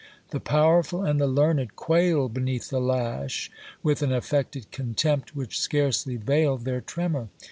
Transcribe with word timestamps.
The 0.31 0.39
powerful 0.39 1.03
and 1.03 1.21
the 1.21 1.27
learned 1.27 1.75
quailed 1.75 2.33
beneath 2.33 2.71
the 2.71 2.81
lash 2.81 3.51
with 3.83 4.01
an 4.01 4.11
affected 4.11 4.71
contempt 4.71 5.35
which 5.35 5.59
scarcely 5.59 6.15
veiled 6.15 6.65
their 6.65 6.81
tremor. 6.81 7.29